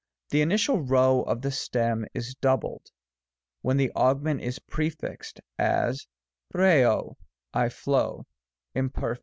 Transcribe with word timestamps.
The 0.31 0.41
initial 0.41 0.83
q 0.83 0.95
of 0.95 1.43
the 1.43 1.51
stem 1.51 2.07
is 2.15 2.33
doubled, 2.33 2.89
when 3.61 3.77
the 3.77 3.91
augment 3.91 4.41
is 4.41 4.57
prefixed; 4.57 5.39
as, 5.59 6.07
qkco^" 6.55 7.13
I 7.63 7.69
flow," 7.69 8.25
Lnperf. 8.75 9.19